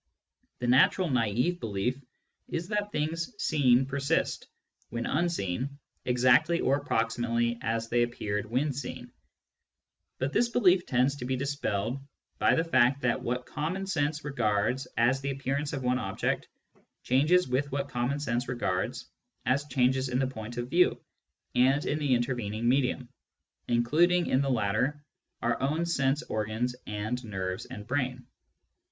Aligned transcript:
The 0.57 0.65
natural 0.65 1.09
nafve 1.09 1.59
belief 1.59 2.01
is 2.49 2.69
that 2.69 2.91
things 2.91 3.35
seen 3.39 3.85
persist, 3.85 4.47
when 4.89 5.05
unseen, 5.05 5.77
exactly 6.05 6.59
or 6.59 6.77
approximately 6.77 7.59
as 7.61 7.87
they 7.87 8.01
appeared 8.01 8.47
when 8.49 8.73
seen; 8.73 9.11
but 10.17 10.33
this 10.33 10.49
belief 10.49 10.87
tends 10.87 11.15
to 11.17 11.25
be 11.25 11.35
dispelled 11.35 11.99
by 12.39 12.55
the 12.55 12.63
fact 12.63 13.01
that 13.03 13.21
what 13.21 13.45
common 13.45 13.85
sense 13.85 14.25
regards 14.25 14.87
as 14.97 15.21
the 15.21 15.29
appear 15.29 15.57
ance 15.57 15.71
of 15.71 15.83
one 15.83 15.99
object 15.99 16.47
changes 17.03 17.47
with 17.47 17.71
what 17.71 17.87
common 17.89 18.19
sense 18.19 18.47
regards 18.47 19.05
as 19.45 19.65
changes 19.67 20.09
in 20.09 20.17
the 20.17 20.25
point 20.25 20.57
of 20.57 20.67
view 20.71 20.99
and 21.53 21.85
in 21.85 21.99
the 21.99 22.15
inter 22.15 22.33
vening 22.33 22.63
medium, 22.63 23.07
including 23.67 24.25
in 24.25 24.41
the 24.41 24.49
latter 24.49 25.05
our 25.43 25.61
own 25.61 25.85
sense 25.85 26.23
organs 26.23 26.75
and 26.87 27.23
nerves 27.23 27.65
and 27.67 27.85
brain. 27.85 28.25